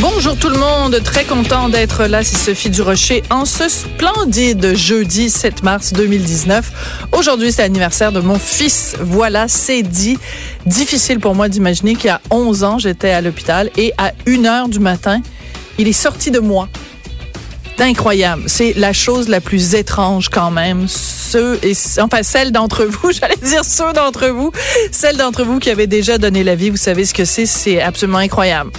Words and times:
Bonjour 0.00 0.36
tout 0.36 0.48
le 0.48 0.58
monde, 0.58 1.02
très 1.02 1.24
content 1.24 1.68
d'être 1.68 2.04
là, 2.04 2.22
c'est 2.22 2.36
Sophie 2.36 2.70
Durocher 2.70 3.24
en 3.30 3.44
ce 3.44 3.68
splendide 3.68 4.76
jeudi 4.76 5.28
7 5.28 5.64
mars 5.64 5.92
2019. 5.92 7.08
Aujourd'hui, 7.10 7.50
c'est 7.50 7.62
l'anniversaire 7.62 8.12
de 8.12 8.20
mon 8.20 8.38
fils. 8.38 8.94
Voilà, 9.00 9.48
c'est 9.48 9.82
dit. 9.82 10.16
Difficile 10.66 11.18
pour 11.18 11.34
moi 11.34 11.48
d'imaginer 11.48 11.96
qu'il 11.96 12.06
y 12.06 12.10
a 12.10 12.20
11 12.30 12.62
ans, 12.62 12.78
j'étais 12.78 13.10
à 13.10 13.20
l'hôpital 13.20 13.70
et 13.76 13.92
à 13.98 14.12
1 14.28 14.44
heure 14.44 14.68
du 14.68 14.78
matin, 14.78 15.20
il 15.78 15.88
est 15.88 15.92
sorti 15.92 16.30
de 16.30 16.38
moi 16.38 16.68
incroyable. 17.80 18.42
C'est 18.46 18.72
la 18.76 18.92
chose 18.92 19.28
la 19.28 19.40
plus 19.40 19.74
étrange 19.74 20.28
quand 20.28 20.50
même. 20.50 20.86
Ceux 20.88 21.58
et 21.62 21.72
enfin 22.00 22.22
celles 22.22 22.52
d'entre 22.52 22.84
vous, 22.84 23.12
j'allais 23.18 23.36
dire 23.36 23.64
ceux 23.64 23.92
d'entre 23.92 24.28
vous, 24.28 24.52
celles 24.92 25.16
d'entre 25.16 25.44
vous 25.44 25.58
qui 25.58 25.70
avaient 25.70 25.86
déjà 25.86 26.18
donné 26.18 26.44
la 26.44 26.54
vie, 26.54 26.70
vous 26.70 26.76
savez 26.76 27.04
ce 27.04 27.14
que 27.14 27.24
c'est, 27.24 27.46
c'est 27.46 27.80
absolument 27.80 28.18
incroyable. 28.18 28.70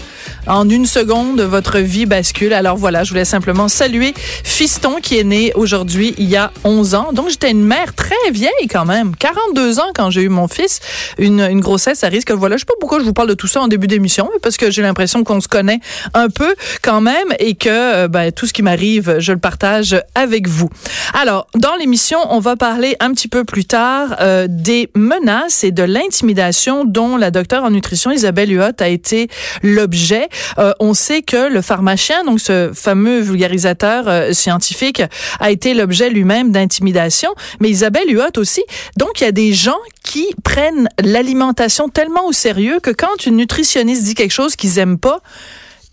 En 0.47 0.67
une 0.67 0.85
seconde, 0.85 1.41
votre 1.41 1.79
vie 1.79 2.05
bascule. 2.05 2.53
Alors 2.53 2.75
voilà, 2.75 3.03
je 3.03 3.09
voulais 3.11 3.25
simplement 3.25 3.67
saluer 3.67 4.13
Fiston 4.15 4.95
qui 5.01 5.19
est 5.19 5.23
né 5.23 5.51
aujourd'hui 5.55 6.15
il 6.17 6.29
y 6.29 6.37
a 6.37 6.51
11 6.63 6.95
ans. 6.95 7.09
Donc 7.13 7.29
j'étais 7.29 7.51
une 7.51 7.63
mère 7.63 7.93
très 7.93 8.15
vieille 8.31 8.67
quand 8.69 8.85
même, 8.85 9.15
42 9.15 9.79
ans 9.79 9.91
quand 9.93 10.09
j'ai 10.09 10.21
eu 10.21 10.29
mon 10.29 10.47
fils. 10.47 10.79
Une, 11.17 11.41
une 11.41 11.59
grossesse, 11.59 11.99
ça 11.99 12.07
risque. 12.07 12.31
Voilà, 12.31 12.55
je 12.55 12.61
sais 12.61 12.65
pas 12.65 12.73
pourquoi 12.79 12.99
je 12.99 13.03
vous 13.03 13.13
parle 13.13 13.29
de 13.29 13.33
tout 13.33 13.47
ça 13.47 13.61
en 13.61 13.67
début 13.67 13.87
d'émission, 13.87 14.29
parce 14.41 14.57
que 14.57 14.71
j'ai 14.71 14.81
l'impression 14.81 15.23
qu'on 15.23 15.41
se 15.41 15.47
connaît 15.47 15.79
un 16.13 16.29
peu 16.29 16.55
quand 16.81 17.01
même 17.01 17.27
et 17.37 17.55
que 17.55 17.69
euh, 17.69 18.07
ben, 18.07 18.31
tout 18.31 18.47
ce 18.47 18.53
qui 18.53 18.63
m'arrive 18.63 18.88
je 18.97 19.31
le 19.31 19.37
partage 19.37 20.01
avec 20.15 20.47
vous. 20.47 20.69
Alors, 21.13 21.47
dans 21.55 21.75
l'émission, 21.75 22.19
on 22.29 22.39
va 22.39 22.55
parler 22.55 22.95
un 22.99 23.11
petit 23.11 23.27
peu 23.27 23.43
plus 23.43 23.65
tard 23.65 24.15
euh, 24.19 24.47
des 24.49 24.89
menaces 24.95 25.63
et 25.63 25.71
de 25.71 25.83
l'intimidation 25.83 26.85
dont 26.85 27.17
la 27.17 27.31
docteure 27.31 27.63
en 27.63 27.71
nutrition 27.71 28.11
Isabelle 28.11 28.51
Huot 28.51 28.79
a 28.79 28.87
été 28.87 29.29
l'objet. 29.63 30.29
Euh, 30.57 30.73
on 30.79 30.93
sait 30.93 31.21
que 31.21 31.51
le 31.51 31.61
pharmacien, 31.61 32.23
donc 32.23 32.39
ce 32.39 32.71
fameux 32.73 33.19
vulgarisateur 33.19 34.07
euh, 34.07 34.33
scientifique, 34.33 35.01
a 35.39 35.51
été 35.51 35.73
l'objet 35.73 36.09
lui-même 36.09 36.51
d'intimidation, 36.51 37.33
mais 37.59 37.69
Isabelle 37.69 38.09
Huot 38.09 38.37
aussi. 38.37 38.63
Donc, 38.97 39.21
il 39.21 39.23
y 39.25 39.27
a 39.27 39.31
des 39.31 39.53
gens 39.53 39.77
qui 40.03 40.27
prennent 40.43 40.89
l'alimentation 41.03 41.89
tellement 41.89 42.25
au 42.25 42.31
sérieux 42.31 42.79
que 42.81 42.91
quand 42.91 43.25
une 43.25 43.37
nutritionniste 43.37 44.03
dit 44.03 44.15
quelque 44.15 44.31
chose 44.31 44.55
qu'ils 44.55 44.79
aiment 44.79 44.97
pas, 44.99 45.21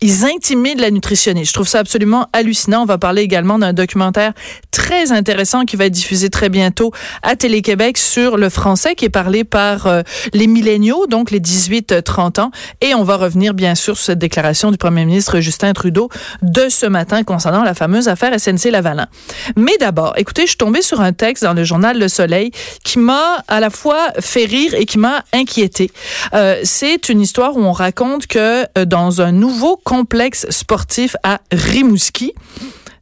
ils 0.01 0.25
intimident 0.25 0.81
la 0.81 0.91
nutritionniste. 0.91 1.49
Je 1.49 1.53
trouve 1.53 1.67
ça 1.67 1.79
absolument 1.79 2.27
hallucinant. 2.33 2.83
On 2.83 2.85
va 2.85 2.97
parler 2.97 3.23
également 3.23 3.57
d'un 3.57 3.73
documentaire 3.73 4.33
très 4.71 5.11
intéressant 5.11 5.65
qui 5.65 5.75
va 5.75 5.85
être 5.85 5.93
diffusé 5.93 6.29
très 6.29 6.49
bientôt 6.49 6.91
à 7.23 7.35
Télé-Québec 7.35 7.97
sur 7.97 8.37
le 8.37 8.49
français 8.49 8.93
qui 8.93 9.05
est 9.05 9.09
parlé 9.09 9.43
par 9.43 9.87
euh, 9.87 10.01
les 10.33 10.47
milléniaux, 10.47 11.07
donc 11.07 11.31
les 11.31 11.39
18-30 11.39 12.41
ans. 12.41 12.51
Et 12.81 12.93
on 12.93 13.03
va 13.03 13.17
revenir 13.17 13.53
bien 13.53 13.73
sûr 13.73 13.97
sur 13.97 14.05
cette 14.05 14.19
déclaration 14.19 14.69
du 14.69 14.77
premier 14.77 15.05
ministre 15.05 15.39
Justin 15.39 15.73
Trudeau 15.73 16.09
de 16.43 16.69
ce 16.69 16.85
matin 16.85 17.23
concernant 17.23 17.63
la 17.63 17.73
fameuse 17.73 18.07
affaire 18.07 18.33
SNC-Lavalin. 18.33 19.07
Mais 19.55 19.73
d'abord, 19.79 20.13
écoutez, 20.17 20.43
je 20.43 20.49
suis 20.49 20.57
tombée 20.57 20.83
sur 20.83 21.01
un 21.01 21.13
texte 21.13 21.43
dans 21.43 21.53
le 21.53 21.63
journal 21.63 21.97
Le 21.97 22.07
Soleil 22.07 22.51
qui 22.83 22.99
m'a 22.99 23.43
à 23.47 23.59
la 23.59 23.71
fois 23.71 24.11
fait 24.19 24.45
rire 24.45 24.75
et 24.75 24.85
qui 24.85 24.99
m'a 24.99 25.23
inquiété. 25.33 25.91
Euh, 26.33 26.61
C'est 26.63 27.09
une 27.09 27.21
histoire 27.21 27.57
où 27.57 27.61
on 27.61 27.71
raconte 27.71 28.27
que 28.27 28.63
euh, 28.77 28.85
dans 28.85 29.21
un 29.21 29.31
nouveau 29.31 29.75
complexe 29.87 30.45
sportif 30.49 31.15
à 31.23 31.39
Rimouski, 31.49 32.33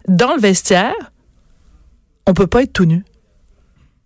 dans 0.08 0.36
le 0.36 0.40
vestiaire, 0.40 0.94
on 2.28 2.36
peut 2.36 2.46
pas 2.46 2.62
être 2.62 2.74
tout 2.74 2.86
nu. 2.86 3.04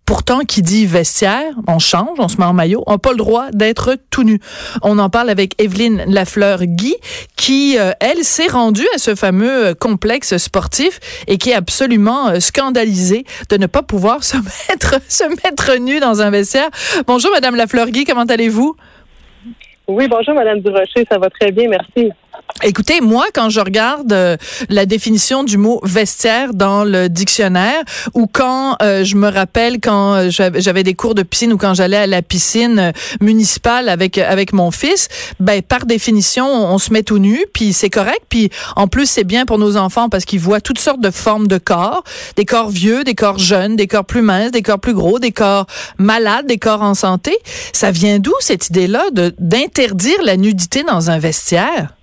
Pourtant, 0.06 0.40
qui 0.40 0.62
dit 0.62 0.86
vestiaire, 0.86 1.52
on 1.68 1.78
change, 1.78 2.18
on 2.18 2.28
se 2.28 2.38
met 2.38 2.44
en 2.44 2.54
maillot, 2.54 2.82
on 2.86 2.92
n'a 2.92 2.98
pas 2.98 3.10
le 3.10 3.18
droit 3.18 3.50
d'être 3.52 3.98
tout 4.08 4.22
nu. 4.22 4.40
On 4.80 4.98
en 4.98 5.10
parle 5.10 5.28
avec 5.28 5.60
Evelyne 5.62 6.04
Lafleur-Guy, 6.06 6.96
qui, 7.36 7.78
euh, 7.78 7.92
elle, 8.00 8.24
s'est 8.24 8.46
rendue 8.46 8.88
à 8.94 8.98
ce 8.98 9.14
fameux 9.14 9.66
euh, 9.66 9.74
complexe 9.74 10.38
sportif 10.38 11.00
et 11.26 11.36
qui 11.36 11.50
est 11.50 11.54
absolument 11.54 12.28
euh, 12.28 12.40
scandalisée 12.40 13.24
de 13.50 13.58
ne 13.58 13.66
pas 13.66 13.82
pouvoir 13.82 14.24
se 14.24 14.38
mettre, 14.38 14.94
se 15.06 15.28
mettre 15.28 15.78
nu 15.78 16.00
dans 16.00 16.22
un 16.22 16.30
vestiaire. 16.30 16.70
Bonjour, 17.06 17.30
Madame 17.30 17.56
Lafleur-Guy, 17.56 18.06
comment 18.06 18.24
allez-vous? 18.24 18.74
Oui, 19.86 20.08
bonjour, 20.08 20.34
Madame 20.34 20.60
Durocher, 20.60 21.04
ça 21.10 21.18
va 21.18 21.28
très 21.28 21.52
bien, 21.52 21.68
merci. 21.68 22.10
Écoutez, 22.62 23.00
moi, 23.00 23.24
quand 23.32 23.48
je 23.48 23.60
regarde 23.60 24.12
euh, 24.12 24.36
la 24.68 24.84
définition 24.84 25.44
du 25.44 25.56
mot 25.56 25.80
vestiaire 25.82 26.52
dans 26.52 26.84
le 26.84 27.08
dictionnaire, 27.08 27.82
ou 28.12 28.26
quand 28.26 28.76
euh, 28.82 29.02
je 29.02 29.16
me 29.16 29.28
rappelle 29.28 29.80
quand 29.80 30.14
euh, 30.14 30.28
j'avais 30.30 30.82
des 30.82 30.94
cours 30.94 31.14
de 31.14 31.22
piscine 31.22 31.54
ou 31.54 31.56
quand 31.56 31.72
j'allais 31.72 31.96
à 31.96 32.06
la 32.06 32.20
piscine 32.20 32.92
municipale 33.20 33.88
avec 33.88 34.18
avec 34.18 34.52
mon 34.52 34.70
fils, 34.70 35.08
ben 35.38 35.62
par 35.62 35.86
définition, 35.86 36.46
on, 36.46 36.78
se 36.78 36.92
met 36.92 37.02
tout 37.02 37.18
nu, 37.18 37.46
puis 37.54 37.72
c'est 37.72 37.88
correct, 37.88 38.20
puis 38.28 38.50
en 38.76 38.88
plus 38.88 39.06
c'est 39.06 39.24
bien 39.24 39.46
pour 39.46 39.58
nos 39.58 39.78
enfants 39.78 40.10
parce 40.10 40.26
qu'ils 40.26 40.40
voient 40.40 40.60
toutes 40.60 40.78
sortes 40.78 41.00
de 41.00 41.10
formes 41.10 41.48
de 41.48 41.58
corps, 41.58 42.04
des 42.36 42.44
corps 42.44 42.70
vieux, 42.70 43.04
des 43.04 43.14
corps 43.14 43.38
jeunes, 43.38 43.76
des 43.76 43.86
corps 43.86 44.04
plus 44.04 44.22
minces, 44.22 44.50
des 44.50 44.62
corps 44.62 44.80
plus 44.80 44.94
gros, 44.94 45.18
des 45.18 45.32
corps 45.32 45.66
malades, 45.98 46.46
des 46.46 46.58
corps 46.58 46.82
en 46.82 46.94
santé. 46.94 47.36
Ça 47.72 47.90
vient 47.90 48.18
d'où 48.18 48.34
cette 48.40 48.68
idée-là 48.68 49.04
d'interdire 49.38 50.22
la 50.22 50.36
nudité 50.36 50.82
dans 50.82 51.10
un 51.10 51.18
vestiaire? 51.18 51.94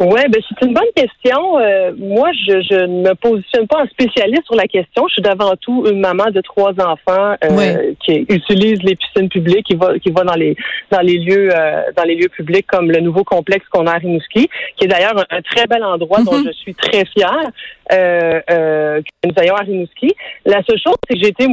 Oui, 0.00 0.20
ben 0.30 0.40
c'est 0.48 0.64
une 0.64 0.72
bonne 0.72 0.90
question. 0.96 1.58
Euh, 1.58 1.92
moi, 1.98 2.30
je, 2.32 2.62
je, 2.62 2.86
ne 2.86 3.02
me 3.02 3.14
positionne 3.16 3.66
pas 3.66 3.82
en 3.82 3.86
spécialiste 3.86 4.46
sur 4.46 4.54
la 4.54 4.66
question. 4.66 5.06
Je 5.08 5.12
suis 5.12 5.22
d'avant 5.22 5.54
tout 5.60 5.84
une 5.90 6.00
maman 6.00 6.30
de 6.30 6.40
trois 6.40 6.72
enfants 6.80 7.36
euh, 7.44 7.92
qui 8.02 8.24
utilise 8.30 8.82
les 8.82 8.96
piscines 8.96 9.28
publiques, 9.28 9.66
qui 9.66 9.74
va 9.74 9.98
qui 9.98 10.10
va 10.10 10.24
dans 10.24 10.36
les 10.36 10.56
dans 10.90 11.00
les 11.00 11.18
lieux 11.18 11.50
euh, 11.54 11.82
dans 11.94 12.04
les 12.04 12.14
lieux 12.14 12.30
publics 12.30 12.66
comme 12.66 12.90
le 12.90 13.00
nouveau 13.00 13.24
complexe 13.24 13.66
qu'on 13.68 13.86
a 13.86 13.92
à 13.92 13.98
Rimouski, 13.98 14.48
qui 14.78 14.84
est 14.86 14.88
d'ailleurs 14.88 15.22
un, 15.28 15.42
très 15.42 15.66
bel 15.66 15.84
endroit 15.84 16.22
dont 16.22 16.32
mm-hmm. 16.32 16.46
je 16.46 16.52
suis 16.52 16.74
très 16.74 17.04
fière. 17.04 17.50
Euh, 17.92 18.40
euh, 18.50 19.02
que 19.02 19.28
nous 19.28 19.34
ayons 19.42 19.56
à 19.56 19.62
Rimouski. 19.62 20.14
La 20.46 20.62
seule 20.62 20.78
chose, 20.78 20.94
c'est 21.08 21.16
que 21.16 21.20
j'ai 21.20 21.30
été, 21.30 21.46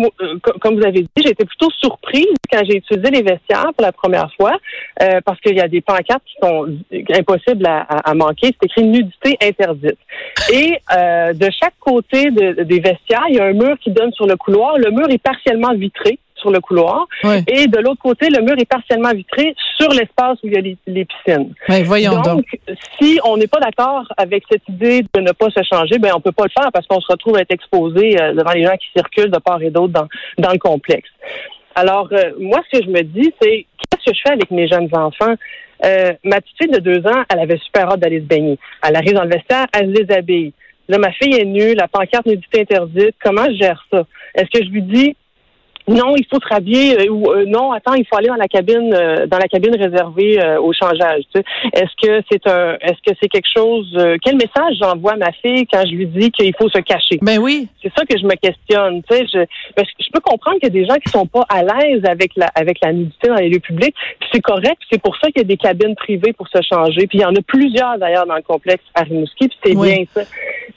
comme 0.61 0.75
vous 0.75 0.85
avez 0.85 1.01
dit, 1.01 1.09
j'ai 1.17 1.31
été 1.31 1.43
plutôt 1.45 1.71
surprise 1.81 2.27
quand 2.51 2.61
j'ai 2.63 2.77
utilisé 2.77 3.09
les 3.09 3.23
vestiaires 3.23 3.71
pour 3.75 3.81
la 3.81 3.91
première 3.91 4.29
fois, 4.39 4.55
parce 5.25 5.39
qu'il 5.41 5.55
y 5.55 5.61
a 5.61 5.67
des 5.67 5.81
pancartes 5.81 6.21
qui 6.27 6.35
sont 6.39 6.67
impossibles 7.17 7.65
à, 7.65 7.81
à 7.81 8.13
manquer 8.13 8.36
c'est 8.45 8.55
écrit 8.63 8.83
nudité 8.83 9.37
interdite. 9.41 9.97
Et 10.51 10.79
euh, 10.95 11.33
de 11.33 11.49
chaque 11.59 11.77
côté 11.79 12.29
des 12.31 12.79
vestiaires, 12.79 13.25
il 13.29 13.35
y 13.35 13.39
a 13.39 13.45
un 13.45 13.53
mur 13.53 13.77
qui 13.79 13.91
donne 13.91 14.11
sur 14.13 14.27
le 14.27 14.35
couloir. 14.35 14.77
Le 14.77 14.91
mur 14.91 15.09
est 15.09 15.21
partiellement 15.21 15.73
vitré 15.73 16.19
sur 16.35 16.51
le 16.51 16.59
couloir. 16.59 17.07
Et 17.47 17.67
de 17.67 17.79
l'autre 17.79 18.01
côté, 18.01 18.29
le 18.29 18.41
mur 18.41 18.55
est 18.57 18.69
partiellement 18.69 19.11
vitré 19.11 19.55
sur 19.79 19.89
l'espace 19.89 20.37
où 20.43 20.47
il 20.47 20.53
y 20.53 20.57
a 20.57 20.61
les, 20.61 21.05
piscines. 21.05 21.53
voyons 21.85 22.21
donc, 22.21 22.45
si 22.99 23.19
on 23.23 23.37
n'est 23.37 23.47
pas 23.47 23.59
d'accord 23.59 24.05
avec 24.17 24.43
cette 24.49 24.67
idée 24.69 25.03
de 25.13 25.21
ne 25.21 25.31
pas 25.31 25.49
se 25.49 25.61
changer, 25.63 25.97
ben 25.99 26.11
on 26.15 26.21
peut 26.21 26.31
pas 26.31 26.45
le 26.45 26.61
faire 26.61 26.71
parce 26.71 26.85
qu'on 26.87 27.01
se 27.01 27.07
retrouve 27.11 27.37
à 27.37 27.41
être 27.41 27.51
exposé 27.51 28.19
euh, 28.19 28.33
devant 28.33 28.51
les 28.51 28.63
gens 28.63 28.75
qui 28.77 28.87
circulent 28.95 29.31
de 29.31 29.39
part 29.39 29.61
et 29.61 29.69
d'autre 29.69 29.93
dans, 29.93 30.07
dans 30.37 30.51
le 30.51 30.59
complexe. 30.59 31.09
Alors, 31.75 32.09
euh, 32.11 32.31
moi, 32.39 32.59
ce 32.71 32.79
que 32.79 32.85
je 32.85 32.89
me 32.89 33.03
dis, 33.03 33.31
c'est 33.39 33.65
que 34.07 34.15
je 34.15 34.21
fais 34.25 34.33
avec 34.33 34.51
mes 34.51 34.67
jeunes 34.67 34.89
enfants? 34.93 35.35
Euh, 35.85 36.13
ma 36.23 36.41
petite 36.41 36.57
fille 36.57 36.71
de 36.71 36.79
deux 36.79 37.05
ans, 37.07 37.23
elle 37.29 37.39
avait 37.39 37.57
super 37.57 37.91
hâte 37.91 37.99
d'aller 37.99 38.19
se 38.19 38.25
baigner. 38.25 38.57
Elle 38.83 38.95
arrive 38.95 39.13
dans 39.13 39.23
le 39.23 39.29
vestiaire, 39.29 39.67
elle 39.73 39.95
se 39.95 40.01
déshabille. 40.01 40.53
Là, 40.87 40.97
ma 40.97 41.11
fille 41.11 41.35
est 41.35 41.45
nue, 41.45 41.73
la 41.75 41.87
pancarte 41.87 42.25
nudité 42.25 42.61
interdite. 42.61 43.15
Comment 43.21 43.45
je 43.49 43.57
gère 43.57 43.85
ça? 43.91 44.05
Est-ce 44.33 44.49
que 44.49 44.63
je 44.63 44.69
lui 44.69 44.81
dis, 44.81 45.15
non, 45.87 46.15
il 46.17 46.25
faut 46.25 46.39
se 46.41 46.47
rhabiller 46.47 46.99
euh, 46.99 47.11
ou 47.11 47.31
euh, 47.31 47.45
non, 47.47 47.71
attends, 47.71 47.93
il 47.93 48.05
faut 48.05 48.17
aller 48.17 48.27
dans 48.27 48.35
la 48.35 48.49
cabine 48.49 48.93
euh, 48.93 49.25
dans 49.25 49.37
la 49.37 49.47
cabine 49.47 49.75
réservée 49.75 50.37
au 50.59 50.73
changeage. 50.73 51.23
Tu 51.33 51.39
sais. 51.39 51.43
Est-ce 51.73 52.05
que 52.05 52.21
c'est 52.29 52.45
un 52.47 52.77
est-ce 52.81 53.01
que 53.05 53.17
c'est 53.21 53.29
quelque 53.29 53.47
chose 53.55 53.97
quel 54.21 54.35
message 54.35 54.75
j'envoie 54.81 55.13
à 55.13 55.17
ma 55.17 55.31
fille 55.31 55.65
quand 55.71 55.83
je 55.85 55.95
lui 55.95 56.07
dis 56.07 56.29
qu'il 56.31 56.53
faut 56.59 56.69
se 56.69 56.79
cacher? 56.79 57.19
Ben 57.21 57.39
oui. 57.39 57.67
C'est 57.81 57.91
ça 57.97 58.05
que 58.05 58.17
je 58.17 58.25
me 58.25 58.35
questionne, 58.35 59.01
tu 59.09 59.15
sais, 59.15 59.25
je 59.31 59.45
je 59.77 60.07
peux 60.11 60.19
comprendre 60.19 60.59
qu'il 60.59 60.73
y 60.73 60.77
a 60.77 60.81
des 60.81 60.85
gens 60.85 60.95
qui 60.95 61.09
sont 61.09 61.25
pas 61.25 61.45
à 61.49 61.63
l'aise 61.63 62.03
avec 62.05 62.31
la 62.35 62.47
avec 62.55 62.79
la 62.83 62.91
nudité 62.91 63.29
dans 63.29 63.35
les 63.35 63.49
lieux 63.49 63.59
publics, 63.59 63.95
c'est 64.31 64.41
correct, 64.41 64.77
c'est 64.91 65.01
pour 65.01 65.15
ça 65.17 65.27
qu'il 65.31 65.41
y 65.41 65.45
a 65.45 65.47
des 65.47 65.57
cabines 65.57 65.95
privées 65.95 66.33
pour 66.33 66.47
se 66.49 66.59
changer, 66.61 67.07
puis 67.07 67.19
il 67.19 67.21
y 67.21 67.25
en 67.25 67.35
a 67.35 67.41
plusieurs 67.41 67.97
d'ailleurs 67.97 68.25
dans 68.25 68.35
le 68.35 68.41
complexe 68.41 68.83
à 68.93 69.03
Rimouski, 69.03 69.47
puis 69.47 69.57
c'est 69.63 69.75
bien 69.75 70.03
ça. 70.13 70.21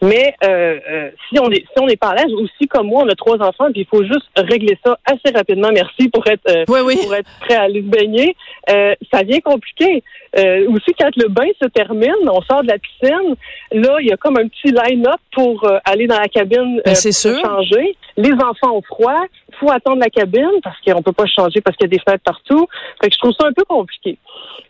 Mais 0.02 0.34
euh, 0.44 1.10
si 1.28 1.38
on 1.38 1.50
est 1.50 1.64
si 1.72 1.80
on 1.80 1.86
n'est 1.86 1.96
pas 1.96 2.10
à 2.10 2.14
l'aise 2.14 2.32
aussi 2.34 2.66
comme 2.68 2.86
moi, 2.86 3.02
on 3.04 3.08
a 3.08 3.14
trois 3.14 3.36
enfants, 3.42 3.70
puis 3.72 3.82
il 3.82 3.86
faut 3.86 4.02
juste 4.04 4.28
régler 4.36 4.78
ça 4.84 4.98
assez 5.04 5.34
rapidement, 5.34 5.70
merci, 5.72 6.08
pour 6.08 6.26
être, 6.26 6.48
euh, 6.48 6.64
pour 6.64 7.14
être 7.14 7.28
prêt 7.40 7.54
à 7.54 7.62
aller 7.62 7.80
se 7.80 7.86
baigner. 7.86 8.36
Euh, 8.68 8.94
ça 9.12 9.22
vient 9.22 9.40
compliqué. 9.40 10.02
Euh, 10.38 10.68
aussi, 10.70 10.92
quand 10.98 11.10
le 11.16 11.28
bain 11.28 11.46
se 11.60 11.66
termine, 11.68 12.14
on 12.30 12.40
sort 12.42 12.62
de 12.62 12.68
la 12.68 12.78
piscine, 12.78 13.34
là, 13.72 13.96
il 14.00 14.08
y 14.08 14.12
a 14.12 14.16
comme 14.16 14.38
un 14.38 14.46
petit 14.48 14.72
line-up 14.72 15.20
pour 15.32 15.68
aller 15.84 16.06
dans 16.06 16.18
la 16.18 16.28
cabine 16.28 16.80
ben, 16.84 16.94
pour 16.94 17.50
changer. 17.50 17.96
Les 18.16 18.32
enfants 18.32 18.76
ont 18.76 18.82
froid, 18.82 19.24
il 19.48 19.54
faut 19.56 19.70
attendre 19.70 19.98
la 20.00 20.10
cabine 20.10 20.60
parce 20.62 20.76
qu'on 20.84 21.02
peut 21.02 21.12
pas 21.12 21.26
changer 21.26 21.60
parce 21.60 21.76
qu'il 21.76 21.86
y 21.86 21.94
a 21.94 21.96
des 21.96 22.02
fenêtres 22.04 22.24
partout. 22.24 22.66
Fait 23.02 23.08
que 23.08 23.14
je 23.14 23.18
trouve 23.18 23.32
ça 23.38 23.46
un 23.46 23.52
peu 23.52 23.64
compliqué. 23.64 24.18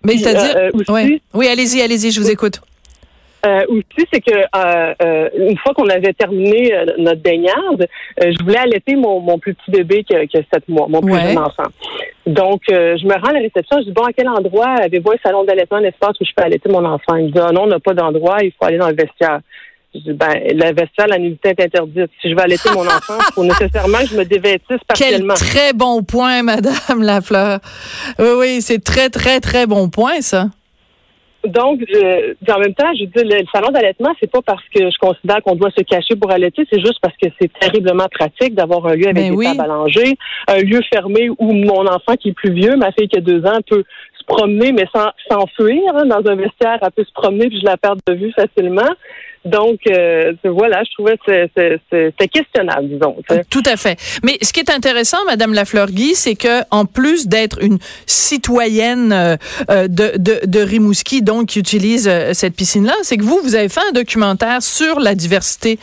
Mais 0.04 0.16
c'est-à-dire... 0.16 0.70
Oui, 1.34 1.48
allez-y, 1.48 1.82
allez-y, 1.82 2.10
je 2.10 2.20
vous 2.20 2.30
écoute. 2.30 2.60
Euh, 3.46 3.60
aussi, 3.68 4.06
c'est 4.12 4.20
que 4.20 4.34
euh, 4.34 4.94
euh, 5.02 5.28
une 5.34 5.56
fois 5.58 5.72
qu'on 5.72 5.88
avait 5.88 6.12
terminé 6.12 6.72
notre 6.98 7.22
baignade, 7.22 7.88
je 8.20 8.44
voulais 8.44 8.58
allaiter 8.58 8.96
mon, 8.96 9.20
mon 9.20 9.38
plus 9.38 9.54
petit 9.54 9.70
bébé 9.70 10.04
qui 10.04 10.14
a, 10.14 10.26
qui 10.26 10.36
sept 10.36 10.68
mois, 10.68 10.86
mon 10.88 11.00
plus 11.00 11.18
jeune 11.18 11.38
enfant. 11.38 11.68
Donc, 12.26 12.62
je 12.68 13.06
me 13.06 13.14
rends 13.14 13.30
à 13.30 13.32
la 13.32 13.40
réception, 13.40 13.78
je 13.78 13.84
dis 13.84 13.92
bon, 13.92 14.04
à 14.04 14.12
quel 14.12 14.28
endroit 14.28 14.74
avez-vous 14.82 15.12
un 15.12 15.16
salon 15.24 15.44
d'allaitement, 15.44 15.78
un 15.78 15.84
espace 15.84 16.20
où 16.20 16.24
je 16.24 16.32
peux 16.36 16.44
allaiter 16.44 16.68
mon 16.68 16.84
enfant? 16.84 17.16
Il 17.16 17.26
me 17.26 17.30
dit 17.30 17.38
ah, 17.38 17.50
non, 17.52 17.62
on 17.62 17.66
n'a 17.66 17.80
pas 17.80 17.94
d'endroit, 17.94 18.38
il 18.42 18.52
faut 18.52 18.66
aller 18.66 18.78
dans 18.78 18.88
le 18.88 18.96
vestiaire. 18.96 19.40
Je 19.94 20.00
dis, 20.00 20.12
ben, 20.12 20.32
le 20.34 20.72
vestiaire, 20.72 21.08
la 21.08 21.18
nudité 21.18 21.48
est 21.48 21.64
interdite. 21.64 22.10
Si 22.22 22.30
je 22.30 22.34
veux 22.34 22.40
allaiter 22.40 22.70
mon 22.72 22.86
enfant, 22.86 23.18
il 23.18 23.32
faut 23.34 23.44
nécessairement 23.44 23.98
que 23.98 24.06
je 24.06 24.16
me 24.16 24.24
dévêtisse 24.24 24.78
partiellement. 24.86 25.34
Quel 25.36 25.48
très 25.48 25.72
bon 25.72 26.04
point, 26.04 26.42
Madame 26.44 27.02
Lafleur. 27.02 27.58
Oui, 28.18 28.28
oui, 28.38 28.62
c'est 28.62 28.84
très, 28.84 29.08
très, 29.08 29.40
très 29.40 29.66
bon 29.66 29.88
point, 29.88 30.20
ça. 30.20 30.46
Donc, 31.44 31.80
en 32.48 32.58
même 32.58 32.74
temps, 32.74 32.92
je 32.98 33.04
dis, 33.04 33.24
le, 33.24 33.44
salon 33.52 33.70
d'allaitement, 33.70 34.12
c'est 34.20 34.30
pas 34.30 34.42
parce 34.42 34.62
que 34.74 34.90
je 34.90 34.98
considère 34.98 35.42
qu'on 35.42 35.54
doit 35.54 35.70
se 35.70 35.82
cacher 35.82 36.14
pour 36.14 36.30
allaiter, 36.30 36.66
c'est 36.70 36.80
juste 36.80 36.98
parce 37.00 37.16
que 37.16 37.28
c'est 37.40 37.50
terriblement 37.58 38.06
pratique 38.10 38.54
d'avoir 38.54 38.86
un 38.86 38.94
lieu 38.94 39.06
avec 39.06 39.14
ben 39.14 39.36
des 39.36 39.44
tables 39.44 39.60
allongées, 39.62 40.16
un 40.48 40.58
lieu 40.58 40.80
fermé 40.92 41.30
où 41.38 41.52
mon 41.52 41.86
enfant 41.86 42.14
qui 42.20 42.30
est 42.30 42.34
plus 42.34 42.52
vieux, 42.52 42.76
ma 42.76 42.92
fille 42.92 43.08
qui 43.08 43.16
a 43.16 43.22
deux 43.22 43.44
ans, 43.46 43.58
peut 43.66 43.84
promener, 44.30 44.72
mais 44.72 44.86
sans 44.94 45.10
s'enfuir 45.28 45.82
hein, 45.94 46.06
dans 46.06 46.30
un 46.30 46.36
vestiaire, 46.36 46.78
elle 46.80 46.90
peut 46.94 47.04
se 47.04 47.12
promener 47.12 47.48
puis 47.48 47.60
je 47.60 47.66
la 47.66 47.76
perds 47.76 47.96
de 48.06 48.14
vue 48.14 48.32
facilement. 48.32 48.90
Donc, 49.44 49.80
euh, 49.88 50.34
voilà, 50.44 50.82
je 50.84 50.92
trouvais 50.92 51.16
que 51.16 51.48
c'était 51.90 52.28
questionnable, 52.28 52.88
disons. 52.88 53.16
Tout 53.48 53.62
à 53.64 53.76
fait. 53.76 53.98
Mais 54.22 54.36
ce 54.42 54.52
qui 54.52 54.60
est 54.60 54.70
intéressant, 54.70 55.16
Madame 55.26 55.54
Lafleur-Guy, 55.54 56.14
c'est 56.14 56.34
que 56.34 56.60
en 56.70 56.84
plus 56.84 57.26
d'être 57.26 57.62
une 57.62 57.78
citoyenne 58.04 59.12
euh, 59.12 59.36
euh, 59.70 59.88
de, 59.88 60.12
de, 60.18 60.40
de, 60.44 60.60
Rimouski, 60.60 61.22
donc 61.22 61.46
qui 61.46 61.58
utilise 61.58 62.10
cette 62.32 62.54
piscine-là, 62.54 62.94
c'est 63.02 63.16
que 63.16 63.22
vous, 63.22 63.40
vous 63.42 63.54
avez 63.54 63.70
fait 63.70 63.80
un 63.88 63.92
documentaire 63.92 64.62
sur 64.62 65.00
la 65.00 65.14
diversité 65.14 65.78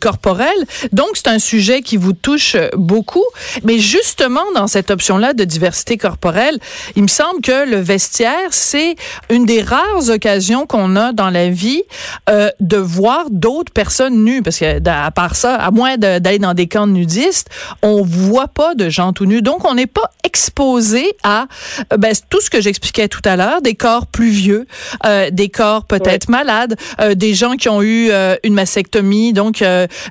corporelle. 0.00 0.48
Donc, 0.92 1.10
c'est 1.14 1.28
un 1.28 1.38
sujet 1.38 1.82
qui 1.82 1.96
vous 1.96 2.12
touche 2.12 2.56
beaucoup. 2.74 3.24
Mais 3.62 3.78
justement, 3.78 4.44
dans 4.54 4.66
cette 4.66 4.90
option-là 4.90 5.34
de 5.34 5.44
diversité 5.44 5.96
corporelle, 5.96 6.58
il 6.96 7.02
me 7.02 7.08
semble 7.08 7.40
que 7.42 7.68
le 7.68 7.77
vestiaire, 7.80 8.48
c'est 8.50 8.96
une 9.30 9.44
des 9.44 9.62
rares 9.62 10.08
occasions 10.08 10.66
qu'on 10.66 10.96
a 10.96 11.12
dans 11.12 11.30
la 11.30 11.50
vie 11.50 11.82
de 12.28 12.76
voir 12.76 13.26
d'autres 13.30 13.72
personnes 13.72 14.24
nues, 14.24 14.42
parce 14.42 14.58
que 14.58 14.88
à 14.88 15.10
part 15.10 15.36
ça, 15.36 15.54
à 15.54 15.70
moins 15.70 15.96
d'aller 15.96 16.38
dans 16.38 16.54
des 16.54 16.68
camps 16.68 16.86
nudistes, 16.86 17.48
on 17.82 18.02
voit 18.02 18.48
pas 18.48 18.74
de 18.74 18.88
gens 18.88 19.12
tout 19.12 19.26
nus. 19.26 19.42
Donc, 19.42 19.64
on 19.64 19.74
n'est 19.74 19.86
pas 19.86 20.10
exposé 20.24 21.16
à 21.22 21.46
euh, 21.92 21.96
ben, 21.96 22.14
tout 22.28 22.40
ce 22.40 22.50
que 22.50 22.60
j'expliquais 22.60 23.08
tout 23.08 23.22
à 23.24 23.36
l'heure, 23.36 23.62
des 23.62 23.74
corps 23.74 24.06
plus 24.06 24.28
vieux, 24.28 24.66
euh, 25.06 25.30
des 25.30 25.48
corps 25.48 25.84
peut-être 25.84 26.28
malades, 26.28 26.76
euh, 27.00 27.14
des 27.14 27.34
gens 27.34 27.56
qui 27.56 27.68
ont 27.68 27.82
eu 27.82 28.10
une 28.42 28.54
mastectomie, 28.54 29.32
donc 29.32 29.64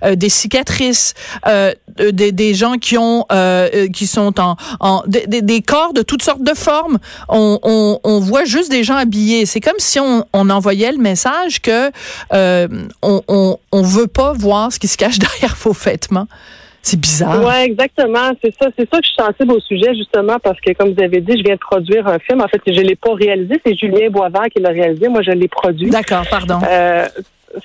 des 0.03 0.29
cicatrices, 0.29 1.13
des, 1.45 2.31
des, 2.31 2.53
gens 2.53 2.77
qui 2.77 2.97
ont 2.97 3.25
qui 3.93 4.07
sont 4.07 4.39
en, 4.39 4.55
en 4.79 5.03
des, 5.07 5.41
des, 5.41 5.61
corps 5.61 5.93
de 5.93 6.01
toutes 6.01 6.23
sortes 6.23 6.43
de 6.43 6.53
formes. 6.53 6.97
On, 7.29 7.56
on, 7.63 7.99
on 8.03 8.19
voit 8.19 8.45
juste 8.45 8.71
des 8.71 8.83
gens 8.83 8.95
habillés. 8.95 9.45
C'est 9.45 9.61
comme 9.61 9.79
si 9.79 9.99
on, 9.99 10.25
on 10.33 10.49
envoyait 10.49 10.91
le 10.91 10.97
message 10.97 11.61
que 11.61 11.91
on, 12.31 13.21
on, 13.27 13.57
on 13.71 13.81
veut 13.81 14.07
pas 14.07 14.33
voir 14.33 14.71
ce 14.71 14.79
qui 14.79 14.87
se 14.87 14.97
cache 14.97 15.19
derrière 15.19 15.55
vos 15.55 15.73
vêtements. 15.73 16.27
C'est 16.87 16.99
bizarre. 16.99 17.43
Oui, 17.43 17.65
exactement. 17.65 18.31
C'est 18.41 18.53
ça. 18.57 18.69
C'est 18.77 18.89
ça 18.89 18.99
que 18.99 19.03
je 19.03 19.09
suis 19.09 19.17
sensible 19.19 19.51
au 19.51 19.59
sujet, 19.59 19.93
justement, 19.93 20.37
parce 20.41 20.57
que, 20.61 20.71
comme 20.71 20.93
vous 20.93 21.03
avez 21.03 21.19
dit, 21.19 21.37
je 21.37 21.43
viens 21.43 21.55
de 21.55 21.59
produire 21.59 22.07
un 22.07 22.17
film. 22.17 22.39
En 22.39 22.47
fait, 22.47 22.61
je 22.65 22.79
ne 22.79 22.87
l'ai 22.87 22.95
pas 22.95 23.13
réalisé. 23.13 23.59
C'est 23.65 23.75
Julien 23.75 24.09
Boisvert 24.09 24.45
qui 24.55 24.61
l'a 24.61 24.69
réalisé. 24.69 25.09
Moi, 25.09 25.21
je 25.21 25.31
l'ai 25.31 25.49
produit. 25.49 25.89
D'accord, 25.89 26.23
pardon. 26.29 26.59
Euh, 26.65 27.07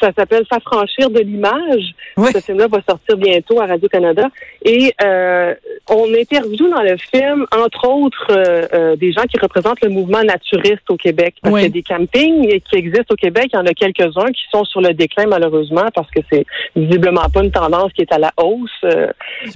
ça 0.00 0.10
s'appelle 0.16 0.44
S'affranchir 0.50 1.10
de 1.10 1.20
l'image. 1.20 1.94
Ce 2.16 2.40
film-là 2.40 2.66
va 2.68 2.80
sortir 2.88 3.16
bientôt 3.16 3.60
à 3.60 3.66
Radio-Canada. 3.66 4.28
Et 4.64 4.92
euh, 5.02 5.54
on 5.90 6.12
interviewe 6.14 6.70
dans 6.70 6.82
le 6.82 6.96
film, 6.96 7.46
entre 7.52 7.88
autres, 7.88 8.26
euh, 8.30 8.66
euh, 8.72 8.96
des 8.96 9.12
gens 9.12 9.22
qui 9.22 9.38
représentent 9.40 9.82
le 9.82 9.90
mouvement 9.90 10.22
naturiste 10.22 10.88
au 10.88 10.96
Québec. 10.96 11.34
Parce 11.42 11.54
qu'il 11.54 11.64
y 11.64 11.66
a 11.66 11.70
des 11.70 11.82
campings 11.82 12.60
qui 12.60 12.76
existent 12.76 13.12
au 13.12 13.16
Québec. 13.16 13.50
Il 13.52 13.56
y 13.56 13.58
en 13.58 13.66
a 13.66 13.74
quelques-uns 13.74 14.30
qui 14.30 14.42
sont 14.50 14.64
sur 14.64 14.80
le 14.80 14.94
déclin, 14.94 15.26
malheureusement, 15.26 15.86
parce 15.94 16.10
que 16.10 16.20
c'est 16.30 16.44
visiblement 16.76 17.28
pas 17.32 17.42
une 17.42 17.50
tendance 17.50 17.92
qui 17.92 18.02
est 18.02 18.12
à 18.12 18.18
la 18.18 18.30
hausse 18.36 18.70
euh, 18.84 19.08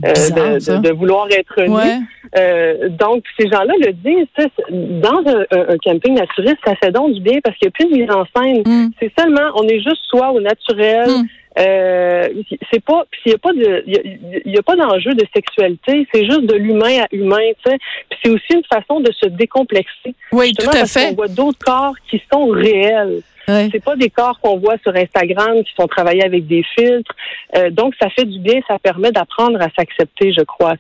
de, 0.03 0.81
de, 0.81 0.93
vouloir 0.93 1.29
être 1.31 1.63
nu. 1.63 2.91
donc, 2.91 3.25
ces 3.39 3.49
gens-là 3.49 3.75
le 3.81 3.93
disent. 3.93 4.27
Dans 4.71 5.23
un, 5.27 5.77
camping 5.85 6.15
naturiste, 6.15 6.59
ça 6.65 6.75
fait 6.77 6.91
donc 6.91 7.13
du 7.13 7.21
bien 7.21 7.39
parce 7.43 7.57
qu'il 7.57 7.69
n'y 7.69 7.69
a 7.69 7.73
plus 7.73 7.85
de 7.85 8.03
mise 8.03 8.11
en 8.11 8.25
scène. 8.35 8.63
Mm. 8.67 8.91
C'est 9.01 9.13
seulement, 9.19 9.51
on 9.55 9.67
est 9.69 9.81
juste 9.81 10.03
soi 10.09 10.26
au 10.33 10.41
naturel. 10.41 11.09
Hmm. 11.09 11.25
Euh, 11.59 12.29
c'est 12.71 12.85
pas, 12.85 13.05
il 13.25 13.33
y 13.33 13.35
a 13.35 13.39
pas 13.39 13.53
de, 13.53 13.83
il 13.87 14.53
y, 14.53 14.59
a, 14.59 14.63
pas 14.63 14.77
d'enjeu 14.77 15.15
de 15.15 15.25
sexualité. 15.35 16.07
C'est 16.13 16.27
juste 16.27 16.43
de 16.43 16.55
l'humain 16.55 17.05
à 17.05 17.07
humain, 17.13 17.51
tu 17.65 17.71
sais. 17.71 17.79
c'est 18.23 18.31
aussi 18.31 18.53
une 18.53 18.65
façon 18.65 19.01
de 19.01 19.11
se 19.13 19.27
décomplexer. 19.27 20.15
Oui, 20.33 20.53
tout 20.53 20.69
à 20.69 20.73
parce 20.73 20.93
fait. 20.93 21.09
On 21.13 21.15
voit 21.15 21.29
d'autres 21.29 21.59
corps 21.65 21.95
qui 22.11 22.23
sont 22.31 22.49
réels. 22.49 23.23
C'est 23.47 23.85
pas 23.85 23.97
des 23.97 24.11
corps 24.11 24.39
qu'on 24.41 24.59
voit 24.59 24.77
sur 24.83 24.95
Instagram 24.95 25.63
qui 25.63 25.73
sont 25.79 25.87
travaillés 25.87 26.25
avec 26.25 26.47
des 26.47 26.65
filtres. 26.75 27.13
Euh, 27.57 27.71
donc 27.71 27.95
ça 28.01 28.09
fait 28.11 28.25
du 28.25 28.41
bien, 28.41 28.61
ça 28.67 28.79
permet 28.79 29.13
d'apprendre 29.13 29.61
à 29.61 29.69
s'accepter, 29.79 30.33
je 30.33 30.43
crois. 30.43 30.75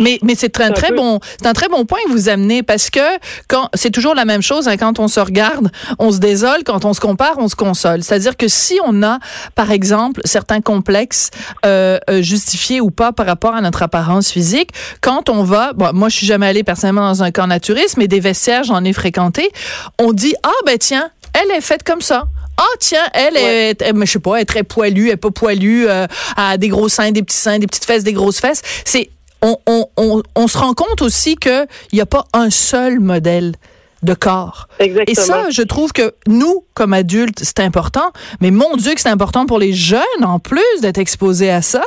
Mais 0.00 0.18
mais 0.22 0.34
c'est 0.36 0.60
un, 0.60 0.70
très 0.70 0.92
bon, 0.92 1.18
c'est 1.22 1.46
un 1.46 1.52
très 1.52 1.68
bon 1.68 1.84
point 1.84 1.98
que 2.06 2.12
vous 2.12 2.28
amenez 2.28 2.62
parce 2.62 2.90
que 2.90 3.00
quand 3.48 3.68
c'est 3.74 3.90
toujours 3.90 4.14
la 4.14 4.24
même 4.24 4.42
chose 4.42 4.68
hein, 4.68 4.76
quand 4.76 5.00
on 5.00 5.08
se 5.08 5.20
regarde, 5.20 5.70
on 5.98 6.12
se 6.12 6.18
désole, 6.18 6.62
quand 6.64 6.84
on 6.84 6.92
se 6.92 7.00
compare, 7.00 7.34
on 7.38 7.48
se 7.48 7.56
console. 7.56 8.02
C'est-à-dire 8.02 8.36
que 8.36 8.48
si 8.48 8.78
on 8.84 9.02
a 9.02 9.18
par 9.54 9.72
exemple 9.72 10.20
certains 10.24 10.60
complexes 10.60 11.30
euh, 11.66 11.98
euh, 12.08 12.22
justifiés 12.22 12.80
ou 12.80 12.90
pas 12.90 13.12
par 13.12 13.26
rapport 13.26 13.54
à 13.54 13.60
notre 13.60 13.82
apparence 13.82 14.30
physique, 14.30 14.70
quand 15.00 15.28
on 15.28 15.42
va, 15.42 15.72
bon, 15.72 15.90
moi 15.92 16.08
je 16.08 16.16
suis 16.18 16.26
jamais 16.26 16.46
allée 16.46 16.62
personnellement 16.62 17.08
dans 17.08 17.22
un 17.22 17.32
camp 17.32 17.48
naturiste, 17.48 17.96
mais 17.96 18.06
des 18.06 18.20
vestiaires 18.20 18.62
j'en 18.64 18.84
ai 18.84 18.92
fréquenté, 18.92 19.50
on 19.98 20.12
dit 20.12 20.34
ah 20.44 20.50
ben 20.66 20.78
tiens 20.78 21.10
elle 21.34 21.50
est 21.56 21.60
faite 21.60 21.82
comme 21.82 22.00
ça. 22.00 22.26
Ah 22.58 22.76
tiens, 22.78 23.06
elle 23.14 23.36
est, 23.36 23.76
je 23.82 24.04
sais 24.04 24.18
pas, 24.18 24.36
elle 24.36 24.42
est 24.42 24.46
très 24.46 24.62
poilue, 24.62 25.06
elle 25.06 25.14
est 25.14 25.16
pas 25.16 25.30
poilue, 25.30 25.86
euh, 25.88 26.06
a 26.36 26.58
des 26.58 26.68
gros 26.68 26.88
seins, 26.88 27.10
des 27.10 27.22
petits 27.22 27.36
seins, 27.36 27.58
des 27.58 27.66
petites 27.66 27.84
fesses, 27.84 28.04
des 28.04 28.12
grosses 28.12 28.40
fesses. 28.40 28.62
C'est 28.84 29.08
on, 29.40 29.56
on, 29.66 29.86
on, 29.96 30.22
on 30.36 30.48
se 30.48 30.58
rend 30.58 30.74
compte 30.74 31.02
aussi 31.02 31.36
qu'il 31.36 31.66
n'y 31.92 32.00
a 32.00 32.06
pas 32.06 32.24
un 32.32 32.50
seul 32.50 33.00
modèle 33.00 33.54
de 34.02 34.14
corps. 34.14 34.68
Exactement. 34.78 35.04
Et 35.06 35.14
ça, 35.14 35.50
je 35.50 35.62
trouve 35.62 35.92
que 35.92 36.14
nous, 36.26 36.64
comme 36.74 36.92
adultes, 36.92 37.40
c'est 37.42 37.60
important, 37.60 38.12
mais 38.40 38.50
mon 38.50 38.76
Dieu 38.76 38.94
que 38.94 39.00
c'est 39.00 39.08
important 39.08 39.46
pour 39.46 39.58
les 39.58 39.72
jeunes 39.72 40.02
en 40.24 40.38
plus 40.38 40.80
d'être 40.80 40.98
exposés 40.98 41.50
à 41.50 41.62
ça. 41.62 41.82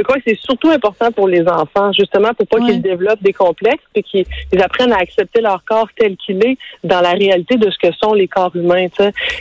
Je 0.00 0.04
crois 0.04 0.16
que 0.16 0.22
c'est 0.28 0.40
surtout 0.40 0.70
important 0.70 1.12
pour 1.12 1.28
les 1.28 1.46
enfants, 1.46 1.92
justement, 1.92 2.32
pour 2.32 2.46
pas 2.46 2.58
qu'ils 2.60 2.80
développent 2.80 3.22
des 3.22 3.34
complexes 3.34 3.84
et 3.94 4.02
qu'ils 4.02 4.24
apprennent 4.62 4.94
à 4.94 4.96
accepter 4.96 5.42
leur 5.42 5.62
corps 5.62 5.88
tel 5.94 6.16
qu'il 6.16 6.42
est 6.42 6.56
dans 6.82 7.02
la 7.02 7.10
réalité 7.10 7.58
de 7.58 7.70
ce 7.70 7.76
que 7.76 7.92
sont 8.02 8.14
les 8.14 8.26
corps 8.26 8.56
humains. 8.56 8.86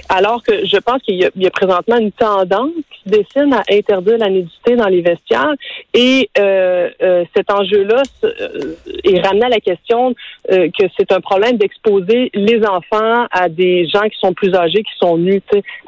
Alors 0.09 0.43
que 0.43 0.65
je 0.65 0.75
pense 0.77 1.01
qu'il 1.01 1.15
y, 1.15 1.47
a 1.47 1.49
présentement 1.49 1.95
une 1.95 2.11
tendance 2.11 2.71
qui 2.91 2.99
se 3.05 3.09
dessine 3.09 3.53
à 3.53 3.63
interdire 3.71 4.17
la 4.17 4.29
nudité 4.29 4.75
dans 4.75 4.89
les 4.89 5.01
vestiaires 5.01 5.53
et 5.93 6.29
euh, 6.37 6.89
euh, 7.01 7.23
cet 7.33 7.49
enjeu-là 7.51 8.01
euh, 8.25 8.75
est 9.05 9.21
ramené 9.21 9.45
à 9.45 9.49
la 9.49 9.61
question 9.61 10.13
que 10.49 10.83
c'est 10.97 11.11
un 11.11 11.21
problème 11.21 11.57
d'exposer 11.57 12.31
les 12.33 12.65
enfants 12.65 13.27
à 13.31 13.49
des 13.49 13.87
gens 13.87 14.01
qui 14.09 14.17
sont 14.19 14.33
plus 14.33 14.53
âgés, 14.55 14.83
qui 14.83 14.97
sont 14.97 15.17
nus. 15.17 15.41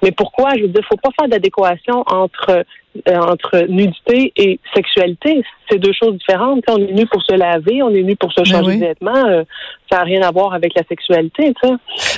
Mais 0.03 0.11
pourquoi? 0.11 0.51
Je 0.55 0.61
veux 0.61 0.67
dire, 0.67 0.83
faut 0.87 0.97
pas 0.97 1.09
faire 1.19 1.27
d'adéquation 1.27 2.03
entre 2.07 2.49
euh, 2.49 2.63
entre 3.07 3.65
nudité 3.69 4.33
et 4.35 4.59
sexualité. 4.75 5.43
C'est 5.69 5.79
deux 5.79 5.93
choses 5.93 6.17
différentes. 6.17 6.63
on 6.67 6.77
est 6.77 6.91
nu 6.91 7.05
pour 7.05 7.21
se 7.23 7.33
laver, 7.33 7.81
on 7.81 7.89
est 7.89 8.03
nu 8.03 8.15
pour 8.17 8.31
se 8.33 8.41
ben 8.41 8.45
changer 8.45 8.75
de 8.75 8.79
vêtements. 8.81 9.25
Euh, 9.25 9.43
Ça 9.89 9.97
n'a 9.99 10.03
rien 10.03 10.21
à 10.21 10.31
voir 10.31 10.53
avec 10.53 10.73
la 10.75 10.83
sexualité, 10.87 11.53
ça. 11.63 11.69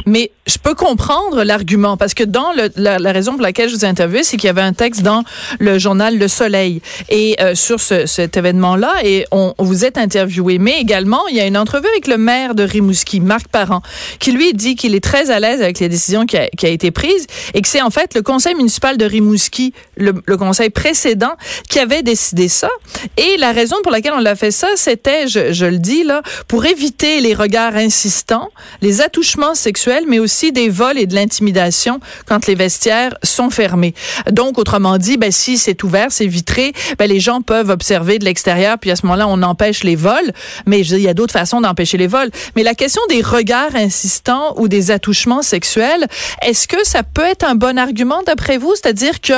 Mais 0.08 0.32
je 0.48 0.58
peux 0.58 0.74
comprendre 0.74 1.44
l'argument 1.44 1.96
parce 1.96 2.16
que 2.16 2.24
dans 2.24 2.52
le, 2.54 2.70
la, 2.76 3.12
raison 3.12 3.34
pour 3.34 3.44
laquelle 3.44 3.70
je 3.70 3.76
vous 3.76 3.86
ai 3.86 3.88
interviewé, 3.88 4.24
c'est 4.24 4.38
qu'il 4.38 4.48
y 4.48 4.50
avait 4.50 4.62
un 4.62 4.74
texte 4.74 5.04
dans 5.04 5.24
le 5.60 5.78
journal 5.78 6.18
Le 6.18 6.28
Soleil 6.28 6.82
et 7.10 7.36
euh, 7.40 7.54
sur 7.54 7.80
ce, 7.80 8.08
cet 8.08 8.38
événement-là 8.38 8.94
et 9.04 9.26
on, 9.32 9.54
vous 9.60 9.86
êtes 9.86 10.00
interviewé. 10.00 10.58
Mais 10.58 10.80
également, 10.80 11.22
il 11.30 11.36
y 11.36 11.40
a 11.40 11.46
une 11.46 11.58
entrevue 11.58 11.88
avec 11.88 12.08
le 12.08 12.18
maire 12.18 12.56
de 12.56 12.64
Rimouski, 12.64 13.20
Marc 13.20 13.48
Parent, 13.50 13.82
qui 14.20 14.32
lui 14.32 14.54
dit 14.54 14.76
qu'il 14.76 14.96
est 14.96 15.04
très 15.04 15.30
à 15.30 15.40
l'aise 15.40 15.62
avec 15.62 15.80
les 15.80 15.90
décisions 15.90 16.26
qui 16.26 16.38
a, 16.38 16.48
qui 16.48 16.66
a 16.66 16.70
été 16.70 16.90
prises 16.90 17.28
et 17.54 17.62
que 17.62 17.68
c'est 17.68 17.82
en 17.84 17.92
fait 17.92 18.16
le 18.16 18.24
conseil 18.24 18.56
municipal 18.56 18.98
de 18.98 19.06
Rimouski, 19.06 19.74
le, 19.98 20.14
le 20.26 20.38
conseil 20.38 20.63
précédent, 20.70 21.34
qui 21.70 21.80
avait 21.80 22.04
décidé 22.04 22.48
ça. 22.48 22.70
Et 23.18 23.38
la 23.38 23.52
raison 23.52 23.76
pour 23.84 23.92
laquelle 23.92 24.14
on 24.14 24.20
l'a 24.20 24.36
fait 24.36 24.52
ça, 24.52 24.68
c'était, 24.76 25.28
je, 25.28 25.54
je 25.54 25.66
le 25.66 25.78
dis 25.78 26.04
là, 26.04 26.22
pour 26.48 26.66
éviter 26.66 27.22
les 27.22 27.34
regards 27.34 27.76
insistants, 27.76 28.50
les 28.82 29.02
attouchements 29.02 29.56
sexuels, 29.56 30.04
mais 30.08 30.20
aussi 30.20 30.52
des 30.52 30.70
vols 30.70 30.98
et 30.98 31.06
de 31.06 31.16
l'intimidation 31.16 32.00
quand 32.26 32.48
les 32.48 32.56
vestiaires 32.56 33.16
sont 33.24 33.50
fermés. 33.50 33.94
Donc, 34.32 34.58
autrement 34.58 34.98
dit, 34.98 35.18
ben, 35.18 35.32
si 35.32 35.58
c'est 35.58 35.84
ouvert, 35.84 36.08
c'est 36.10 36.28
vitré, 36.28 36.74
ben, 36.98 37.10
les 37.10 37.20
gens 37.20 37.42
peuvent 37.42 37.70
observer 37.70 38.20
de 38.20 38.26
l'extérieur, 38.26 38.78
puis 38.80 38.92
à 38.92 38.96
ce 38.96 39.06
moment-là, 39.06 39.28
on 39.28 39.42
empêche 39.42 39.84
les 39.84 39.96
vols. 39.96 40.32
Mais 40.66 40.82
il 40.82 41.00
y 41.00 41.08
a 41.08 41.14
d'autres 41.14 41.34
façons 41.34 41.62
d'empêcher 41.62 41.98
les 41.98 42.08
vols. 42.08 42.30
Mais 42.56 42.64
la 42.64 42.76
question 42.76 43.02
des 43.10 43.22
regards 43.22 43.76
insistants 43.76 44.54
ou 44.58 44.68
des 44.68 44.92
attouchements 44.92 45.42
sexuels, 45.42 46.08
est-ce 46.42 46.68
que 46.68 46.86
ça 46.86 47.04
peut 47.04 47.26
être 47.26 47.44
un 47.44 47.56
bon 47.56 47.78
argument 47.78 48.22
d'après 48.26 48.58
vous? 48.58 48.74
C'est-à-dire 48.76 49.22
que, 49.22 49.34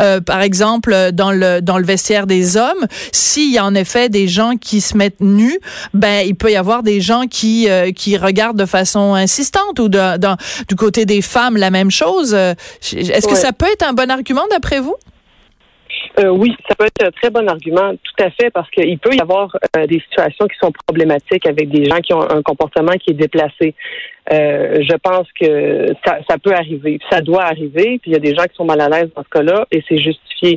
euh, 0.00 0.20
par 0.20 0.40
exemple, 0.40 0.65
dans 1.12 1.32
le, 1.32 1.60
dans 1.60 1.78
le 1.78 1.84
vestiaire 1.84 2.26
des 2.26 2.56
hommes, 2.56 2.86
s'il 3.12 3.52
y 3.52 3.58
a 3.58 3.64
en 3.64 3.74
effet 3.74 4.08
des 4.08 4.28
gens 4.28 4.56
qui 4.56 4.80
se 4.80 4.96
mettent 4.96 5.20
nus, 5.20 5.58
ben, 5.94 6.26
il 6.26 6.34
peut 6.34 6.50
y 6.50 6.56
avoir 6.56 6.82
des 6.82 7.00
gens 7.00 7.26
qui, 7.28 7.68
euh, 7.68 7.92
qui 7.92 8.16
regardent 8.16 8.58
de 8.58 8.66
façon 8.66 9.14
insistante 9.14 9.78
ou 9.78 9.88
de, 9.88 10.36
du 10.68 10.76
côté 10.76 11.06
des 11.06 11.22
femmes 11.22 11.56
la 11.56 11.70
même 11.70 11.90
chose. 11.90 12.34
Euh, 12.34 12.54
est-ce 12.92 13.26
que 13.26 13.36
ça 13.36 13.52
peut 13.52 13.66
être 13.72 13.86
un 13.86 13.92
bon 13.92 14.10
argument 14.10 14.44
d'après 14.50 14.80
vous? 14.80 14.96
Euh, 16.18 16.28
oui, 16.28 16.54
ça 16.68 16.74
peut 16.74 16.86
être 16.86 17.04
un 17.04 17.10
très 17.10 17.30
bon 17.30 17.48
argument, 17.48 17.92
tout 17.92 18.24
à 18.24 18.30
fait, 18.30 18.50
parce 18.50 18.68
qu'il 18.70 18.98
peut 18.98 19.14
y 19.14 19.20
avoir 19.20 19.56
euh, 19.76 19.86
des 19.86 20.00
situations 20.00 20.46
qui 20.46 20.56
sont 20.60 20.72
problématiques 20.86 21.46
avec 21.46 21.68
des 21.68 21.84
gens 21.84 21.98
qui 21.98 22.12
ont 22.14 22.28
un 22.28 22.42
comportement 22.42 22.92
qui 22.92 23.10
est 23.10 23.14
déplacé. 23.14 23.74
je 24.30 24.96
pense 24.96 25.26
que 25.38 25.94
ça, 26.04 26.18
ça 26.28 26.38
peut 26.38 26.52
arriver, 26.52 26.98
ça 27.10 27.20
doit 27.20 27.44
arriver, 27.44 27.98
puis 28.00 28.10
il 28.10 28.12
y 28.12 28.16
a 28.16 28.20
des 28.20 28.34
gens 28.34 28.44
qui 28.44 28.54
sont 28.54 28.64
mal 28.64 28.80
à 28.80 28.88
l'aise 28.88 29.10
dans 29.14 29.22
ce 29.22 29.28
cas-là, 29.28 29.66
et 29.70 29.82
c'est 29.88 29.98
justifié. 29.98 30.56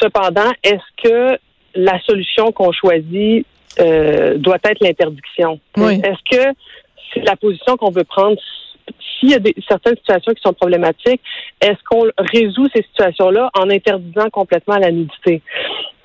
Cependant, 0.00 0.50
est-ce 0.62 1.02
que 1.02 1.38
la 1.74 2.00
solution 2.02 2.52
qu'on 2.52 2.72
choisit 2.72 3.46
doit 3.78 4.58
être 4.64 4.80
l'interdiction? 4.80 5.60
Est-ce 5.76 6.36
que 6.36 6.52
c'est 7.12 7.24
la 7.26 7.36
position 7.36 7.76
qu'on 7.76 7.90
veut 7.90 8.04
prendre 8.04 8.36
s'il 9.20 9.30
y 9.30 9.34
a 9.34 9.38
des, 9.38 9.54
certaines 9.68 9.96
situations 9.96 10.32
qui 10.32 10.42
sont 10.42 10.54
problématiques, 10.54 11.20
est-ce 11.60 11.78
qu'on 11.88 12.10
résout 12.18 12.68
ces 12.74 12.82
situations-là 12.82 13.50
en 13.56 13.70
interdisant 13.70 14.30
complètement 14.30 14.76
la 14.78 14.90
nudité? 14.90 15.42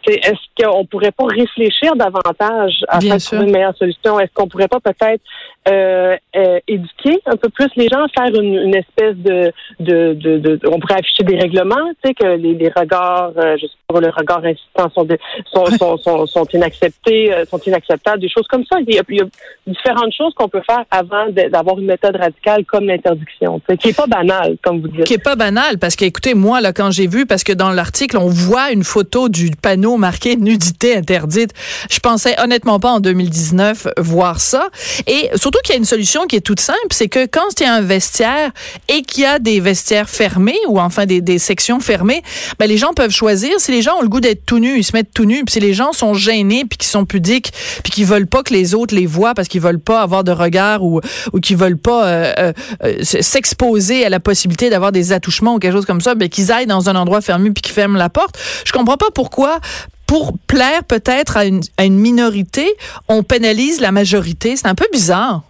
Est-ce 0.08 0.64
qu'on 0.64 0.86
pourrait 0.86 1.12
pas 1.12 1.26
réfléchir 1.26 1.96
davantage 1.96 2.84
à 2.88 3.00
trouver 3.00 3.46
une 3.46 3.52
meilleure 3.52 3.76
solution? 3.78 4.20
Est-ce 4.20 4.32
qu'on 4.34 4.48
pourrait 4.48 4.68
pas 4.68 4.80
peut-être 4.80 5.22
euh, 5.68 6.16
euh, 6.36 6.60
éduquer 6.68 7.20
un 7.26 7.38
peu 7.38 7.50
plus 7.50 7.70
les 7.76 7.88
gens, 7.88 8.06
faire 8.16 8.34
une, 8.40 8.76
espèce 8.76 9.16
de, 9.16 9.52
de, 9.80 10.14
de, 10.14 10.60
on 10.68 10.80
pourrait 10.80 11.00
afficher 11.00 11.24
des 11.24 11.38
règlements, 11.38 11.90
tu 12.04 12.10
sais, 12.10 12.14
que 12.14 12.26
les, 12.36 12.54
les 12.54 12.72
regards, 12.76 13.32
euh, 13.38 13.58
je 13.60 13.66
sais 13.66 13.74
pas, 13.88 14.00
le 14.00 14.10
regard 14.10 14.44
insistant 14.46 14.92
sont, 14.94 15.08
sont, 15.52 15.66
sont, 15.78 15.98
sont, 15.98 16.26
sont, 16.28 16.46
inacceptés, 16.54 17.34
euh, 17.34 17.46
sont 17.46 17.60
inacceptables, 17.66 18.20
des 18.20 18.30
choses 18.30 18.48
comme 18.48 18.64
ça. 18.72 18.78
Il 18.86 18.94
y 18.94 19.00
a, 19.00 19.04
il 19.10 19.18
y 19.18 19.22
a 19.22 19.26
différentes 19.66 20.14
choses 20.16 20.34
qu'on 20.36 20.50
peut 20.50 20.62
faire 20.68 20.84
avant 20.92 21.28
d'avoir 21.30 21.80
une 21.80 21.88
méthode 21.88 22.16
radicale 22.16 22.64
comme 22.66 22.86
l'interdiction, 22.86 23.60
qui 23.80 23.90
est 23.90 23.98
pas 23.98 24.08
banale, 24.08 24.58
comme 24.64 24.82
vous 24.82 24.88
dites. 24.88 25.06
Qui 25.06 25.16
est 25.16 25.24
pas 25.24 25.36
banale, 25.36 25.80
parce 25.80 25.96
que 25.96 26.06
écoutez, 26.06 26.36
moi 26.36 26.62
là, 26.62 26.74
quand 26.74 26.92
j'ai 26.92 27.08
vu, 27.08 27.26
parce 27.26 27.44
que 27.44 27.54
dans 27.54 27.72
l'article, 27.72 28.18
on 28.18 28.28
voit 28.28 28.72
une 28.72 28.84
photo 28.84 29.30
du 29.30 29.50
panneau 29.60 29.95
marqué 29.98 30.36
nudité 30.36 30.96
interdite. 30.96 31.52
Je 31.90 32.00
pensais 32.00 32.40
honnêtement 32.40 32.80
pas 32.80 32.92
en 32.92 33.00
2019 33.00 33.88
voir 33.98 34.40
ça. 34.40 34.70
Et 35.08 35.30
surtout 35.36 35.60
qu'il 35.64 35.74
y 35.74 35.76
a 35.76 35.80
une 35.80 35.86
solution 35.86 36.26
qui 36.26 36.36
est 36.36 36.42
toute 36.42 36.60
simple, 36.60 36.80
c'est 36.92 37.08
que 37.08 37.26
quand 37.26 37.60
il 37.60 37.64
y 37.64 37.66
a 37.66 37.74
un 37.74 37.82
vestiaire 37.82 38.52
et 38.88 39.02
qu'il 39.02 39.24
y 39.24 39.26
a 39.26 39.40
des 39.40 39.60
vestiaires 39.60 40.10
fermés 40.10 40.58
ou 40.68 40.80
enfin 40.80 41.06
des, 41.06 41.22
des 41.22 41.40
sections 41.40 41.80
fermées, 41.80 42.22
ben 42.60 42.68
les 42.68 42.78
gens 42.78 42.94
peuvent 42.94 43.12
choisir. 43.12 43.60
Si 43.60 43.72
les 43.72 43.82
gens 43.82 43.98
ont 43.98 44.02
le 44.02 44.10
goût 44.10 44.20
d'être 44.20 44.46
tout 44.46 44.60
nus, 44.60 44.78
ils 44.78 44.84
se 44.84 44.94
mettent 44.94 45.14
tout 45.14 45.26
nus. 45.26 45.44
Puis 45.46 45.54
si 45.54 45.60
les 45.60 45.74
gens 45.74 45.94
sont 45.94 46.14
gênés 46.14 46.66
puis 46.66 46.78
qui 46.78 46.88
sont 46.88 47.06
pudiques 47.06 47.52
puis 47.84 47.92
qui 47.92 48.04
veulent 48.04 48.28
pas 48.28 48.44
que 48.44 48.54
les 48.54 48.74
autres 48.74 48.96
les 48.96 49.06
voient 49.06 49.34
parce 49.34 49.48
qu'ils 49.48 49.62
veulent 49.62 49.80
pas 49.80 50.02
avoir 50.02 50.24
de 50.24 50.32
regard 50.32 50.84
ou 50.84 51.02
ou 51.34 51.40
qui 51.40 51.56
veulent 51.56 51.78
pas 51.78 52.06
euh, 52.06 52.34
euh, 52.40 52.54
euh, 52.84 53.04
s'exposer 53.04 54.06
à 54.06 54.10
la 54.10 54.20
possibilité 54.20 54.70
d'avoir 54.70 54.92
des 54.92 55.12
attouchements 55.12 55.56
ou 55.56 55.60
quelque 55.60 55.74
chose 55.74 55.86
comme 55.86 56.02
ça, 56.02 56.16
ben 56.16 56.30
qu'ils 56.30 56.52
aillent 56.52 56.66
dans 56.66 56.90
un 56.90 56.96
endroit 56.96 57.22
fermé 57.22 57.52
puis 57.52 57.62
qu'ils 57.62 57.74
ferment 57.74 57.98
la 57.98 58.10
porte. 58.10 58.38
Je 58.66 58.72
comprends 58.72 58.98
pas 58.98 59.10
pourquoi 59.14 59.60
pour 60.08 60.34
plaire 60.48 60.84
peut-être 60.84 61.38
à 61.38 61.46
une, 61.46 61.62
à 61.78 61.86
une 61.86 61.98
minorité, 61.98 62.66
on 63.08 63.24
pénalise 63.24 63.82
la 63.82 63.92
majorité. 63.92 64.56
C'est 64.56 64.68
un 64.68 64.76
peu 64.76 64.88
bizarre. 64.92 65.44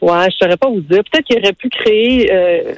Ouais, 0.00 0.30
je 0.30 0.36
saurais 0.36 0.56
pas 0.56 0.68
vous 0.68 0.80
dire. 0.80 1.02
Peut-être 1.10 1.24
qu'il 1.24 1.38
aurait 1.38 1.52
pu 1.52 1.68
créer 1.68 2.32
euh, 2.32 2.74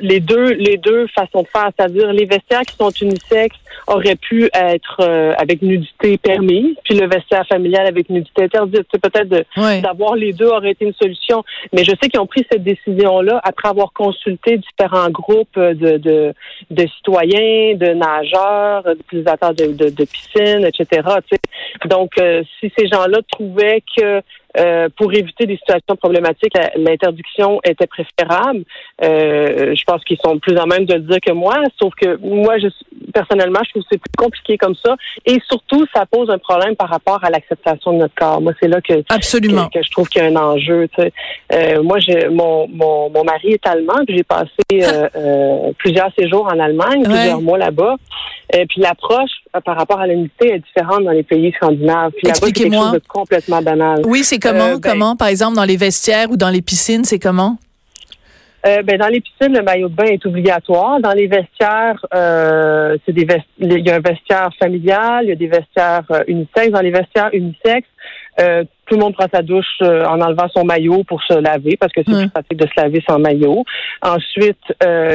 les 0.00 0.20
deux 0.20 0.52
les 0.52 0.76
deux 0.76 1.06
façons 1.08 1.42
de 1.42 1.48
faire, 1.48 1.70
c'est-à-dire 1.76 2.12
les 2.12 2.24
vestiaires 2.24 2.62
qui 2.62 2.76
sont 2.76 2.90
unisexes 2.90 3.58
auraient 3.86 4.16
pu 4.16 4.48
être 4.54 4.96
euh, 5.00 5.32
avec 5.36 5.62
nudité 5.62 6.18
permise, 6.18 6.76
puis 6.84 6.94
le 6.94 7.08
vestiaire 7.08 7.46
familial 7.46 7.86
avec 7.86 8.08
nudité 8.10 8.44
interdite. 8.44 8.86
C'est 8.92 9.00
peut-être 9.00 9.44
d'avoir 9.82 10.14
les 10.16 10.32
deux 10.32 10.46
aurait 10.48 10.72
été 10.72 10.84
une 10.84 10.94
solution, 10.94 11.44
mais 11.72 11.84
je 11.84 11.90
sais 11.90 12.08
qu'ils 12.08 12.20
ont 12.20 12.26
pris 12.26 12.46
cette 12.50 12.62
décision-là 12.62 13.40
après 13.42 13.68
avoir 13.68 13.92
consulté 13.92 14.58
différents 14.58 15.10
groupes 15.10 15.58
de 15.58 15.96
de, 15.96 16.32
de 16.70 16.86
citoyens, 16.96 17.74
de 17.76 17.94
nageurs, 17.94 18.84
d'utilisateurs 18.96 19.54
de, 19.54 19.66
de, 19.72 19.90
de 19.90 20.04
piscines, 20.04 20.64
etc. 20.64 21.02
Donc, 21.86 22.12
euh, 22.18 22.42
si 22.58 22.72
ces 22.76 22.86
gens-là 22.86 23.18
trouvaient 23.30 23.82
que 23.96 24.22
euh, 24.58 24.88
pour 24.96 25.12
éviter 25.12 25.46
des 25.46 25.56
situations 25.56 25.96
problématiques, 25.96 26.54
l'interdiction 26.76 27.60
était 27.64 27.86
préférable. 27.86 28.64
Euh, 29.02 29.74
je 29.74 29.84
pense 29.84 30.02
qu'ils 30.04 30.18
sont 30.18 30.38
plus 30.38 30.56
en 30.58 30.66
même 30.66 30.86
de 30.86 30.94
le 30.94 31.00
dire 31.00 31.20
que 31.24 31.32
moi, 31.32 31.56
sauf 31.80 31.94
que 31.94 32.16
moi, 32.16 32.58
je, 32.58 32.68
personnellement, 33.12 33.60
je 33.64 33.70
trouve 33.70 33.82
que 33.82 33.88
c'est 33.92 33.98
plus 33.98 34.16
compliqué 34.16 34.58
comme 34.58 34.74
ça. 34.74 34.96
Et 35.24 35.38
surtout, 35.48 35.86
ça 35.94 36.04
pose 36.06 36.30
un 36.30 36.38
problème 36.38 36.74
par 36.74 36.88
rapport 36.88 37.22
à 37.22 37.30
l'acceptation 37.30 37.92
de 37.92 37.98
notre 37.98 38.14
corps. 38.14 38.40
Moi, 38.40 38.52
c'est 38.60 38.68
là 38.68 38.80
que, 38.80 39.04
Absolument. 39.08 39.68
Que, 39.68 39.82
je 39.82 39.90
trouve 39.90 40.08
qu'il 40.08 40.22
y 40.22 40.24
a 40.24 40.28
un 40.28 40.36
enjeu. 40.36 40.88
Euh, 41.52 41.82
moi, 41.82 41.98
j'ai, 42.00 42.28
mon, 42.28 42.66
mon, 42.68 43.10
mon 43.10 43.24
mari 43.24 43.52
est 43.52 43.66
allemand, 43.66 44.00
j'ai 44.08 44.24
passé 44.24 44.50
euh, 44.72 45.08
euh, 45.16 45.72
plusieurs 45.78 46.12
séjours 46.18 46.46
en 46.46 46.58
Allemagne, 46.58 47.04
plusieurs 47.04 47.40
mois 47.40 47.58
là-bas. 47.58 47.96
Et 48.52 48.66
puis 48.66 48.80
l'approche 48.80 49.39
par 49.64 49.76
rapport 49.76 50.00
à 50.00 50.06
l'unité 50.06 50.54
est 50.54 50.58
différente 50.60 51.04
dans 51.04 51.10
les 51.10 51.22
pays 51.22 51.52
scandinaves. 51.52 52.12
Expliquez-moi. 52.22 52.92
complètement 53.08 53.62
banal. 53.62 54.02
Oui, 54.04 54.22
c'est 54.22 54.38
comment? 54.38 54.74
Ben 54.74 54.80
comment, 54.80 55.16
par 55.16 55.28
exemple, 55.28 55.56
dans 55.56 55.64
les 55.64 55.76
vestiaires 55.76 56.30
ou 56.30 56.36
dans 56.36 56.50
les 56.50 56.62
piscines, 56.62 57.04
c'est 57.04 57.18
comment? 57.18 57.56
Euh, 58.66 58.82
ben, 58.82 58.98
dans 58.98 59.08
les 59.08 59.20
piscines, 59.20 59.56
le 59.56 59.62
maillot 59.62 59.88
de 59.88 59.94
bain 59.94 60.04
est 60.04 60.24
obligatoire. 60.26 61.00
Dans 61.00 61.12
les 61.12 61.26
vestiaires, 61.26 62.04
euh, 62.14 62.96
c'est 63.06 63.12
des 63.12 63.26
il 63.58 63.86
y 63.86 63.90
a 63.90 63.96
un 63.96 64.00
vestiaire 64.00 64.50
familial, 64.58 65.24
il 65.24 65.28
y 65.30 65.32
a 65.32 65.36
des 65.36 65.46
vestiaires 65.46 66.04
euh, 66.10 66.22
unisexes. 66.26 66.70
Dans 66.70 66.80
les 66.80 66.90
vestiaires 66.90 67.30
unisexes, 67.32 67.88
euh, 68.38 68.64
tout 68.84 68.96
le 68.96 69.00
monde 69.00 69.14
prend 69.14 69.26
sa 69.32 69.40
douche 69.40 69.64
euh, 69.80 70.04
en 70.04 70.20
enlevant 70.20 70.48
son 70.54 70.64
maillot 70.64 71.04
pour 71.04 71.22
se 71.22 71.34
laver 71.38 71.78
parce 71.78 71.92
que 71.92 72.02
c'est 72.06 72.12
plus 72.12 72.28
pratique 72.28 72.58
de 72.58 72.66
se 72.66 72.80
laver 72.80 73.02
sans 73.08 73.18
maillot. 73.18 73.64
Ensuite, 74.02 74.58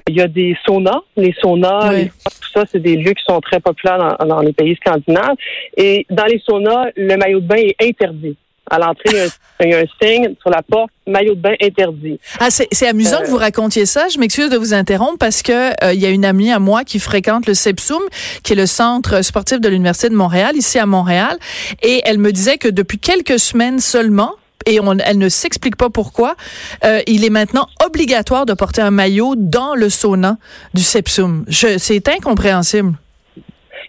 il 0.08 0.16
y 0.16 0.22
a 0.22 0.28
des 0.28 0.58
saunas. 0.66 1.02
Les 1.16 1.36
saunas, 1.40 1.92
tout 1.92 2.35
ça, 2.56 2.64
c'est 2.72 2.80
des 2.80 2.96
lieux 2.96 3.14
qui 3.14 3.24
sont 3.28 3.40
très 3.42 3.60
populaires 3.60 4.18
dans, 4.20 4.26
dans 4.26 4.42
les 4.42 4.54
pays 4.54 4.76
scandinaves. 4.76 5.36
Et 5.78 6.06
dans 6.10 6.26
les 6.26 6.42
saunas, 6.46 6.90
le 6.96 7.18
maillot 7.18 7.40
de 7.40 7.48
bain 7.48 7.58
est 7.58 7.76
interdit. 7.82 8.38
À 8.70 8.80
l'entrée, 8.80 9.12
il 9.60 9.70
y, 9.70 9.74
a 9.76 9.80
un 9.80 9.84
signe 10.02 10.34
sur 10.42 10.50
la 10.50 10.64
porte, 10.64 10.90
maillot 11.06 11.36
de 11.36 11.40
bain 11.40 11.54
interdit. 11.62 12.20
Ah, 12.40 12.50
c'est 12.50 12.88
amusant 12.88 13.22
que 13.22 13.28
vous 13.28 13.38
racontiez 13.38 13.86
ça. 13.86 14.08
Je 14.10 14.18
m'excuse 14.18 14.50
de 14.50 14.58
vous 14.58 14.74
interrompre 14.74 15.20
parce 15.20 15.44
que 15.44 15.70
euh, 15.86 15.94
il 15.94 16.00
y 16.00 16.06
a 16.08 16.10
une 16.10 16.26
amie 16.26 16.52
à 16.52 16.58
moi 16.58 16.84
qui 16.84 16.98
fréquente 16.98 17.46
le 17.46 17.54
CEPSUM, 17.54 18.02
qui 18.44 18.54
est 18.54 18.56
le 18.56 18.66
centre 18.66 19.22
sportif 19.24 19.62
de 19.62 19.70
l'Université 19.70 20.10
de 20.10 20.16
Montréal, 20.16 20.56
ici 20.56 20.80
à 20.80 20.88
Montréal. 20.88 21.38
Et 21.84 22.02
elle 22.06 22.18
me 22.18 22.32
disait 22.32 22.58
que 22.58 22.68
depuis 22.68 22.98
quelques 22.98 23.38
semaines 23.38 23.80
seulement, 23.80 24.34
et 24.66 24.80
on, 24.80 24.98
elle 24.98 25.18
ne 25.18 25.30
s'explique 25.30 25.76
pas 25.76 25.90
pourquoi, 25.90 26.36
euh, 26.84 27.02
il 27.08 27.24
est 27.26 27.30
maintenant 27.30 27.68
obligatoire 27.86 28.46
de 28.46 28.54
porter 28.54 28.82
un 28.82 28.92
maillot 28.92 29.36
dans 29.38 29.76
le 29.76 29.90
sauna 29.90 30.38
du 30.74 30.82
Sepsum. 30.82 31.46
C'est 31.50 32.08
incompréhensible. 32.08 32.94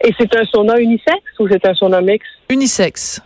Et 0.05 0.13
c'est 0.19 0.35
un 0.37 0.45
sauna 0.45 0.79
unisexe 0.79 1.39
ou 1.39 1.49
c'est 1.49 1.65
un 1.67 1.75
sauna 1.75 2.01
mix? 2.01 2.25
Unisexe. 2.51 3.21